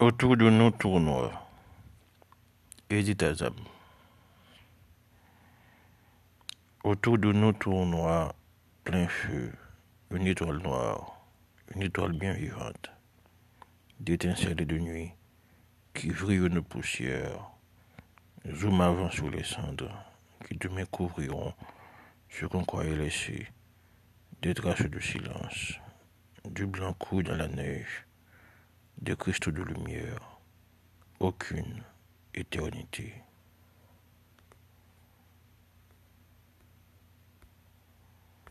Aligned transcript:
Autour 0.00 0.36
de 0.36 0.48
nous 0.48 0.70
tournoie 0.70 1.32
Edith 2.88 3.20
Azam. 3.20 3.56
Autour 6.84 7.18
de 7.18 7.32
nous 7.32 7.52
tournoie 7.52 8.32
plein 8.84 9.08
feu 9.08 9.50
une 10.12 10.28
étoile 10.28 10.58
noire, 10.58 11.18
une 11.74 11.82
étoile 11.82 12.12
bien 12.12 12.32
vivante, 12.32 12.92
d'étincelles 13.98 14.54
de 14.54 14.78
nuit 14.78 15.10
qui 15.94 16.10
vrille 16.10 16.46
une 16.46 16.62
poussière, 16.62 17.50
zoom 18.54 18.80
avant 18.80 19.10
sous 19.10 19.28
les 19.30 19.42
cendres 19.42 19.90
qui 20.46 20.56
demain 20.58 20.84
couvriront 20.84 21.52
ce 22.30 22.46
qu'on 22.46 22.62
croyait 22.62 22.94
laisser, 22.94 23.48
des 24.42 24.54
traces 24.54 24.82
de 24.82 25.00
silence, 25.00 25.72
du 26.48 26.66
blanc 26.66 26.92
cou 26.92 27.24
dans 27.24 27.34
la 27.34 27.48
neige, 27.48 28.04
des 29.08 29.16
cristaux 29.16 29.50
de 29.52 29.62
lumière, 29.62 30.38
aucune 31.18 31.82
éternité. 32.34 33.14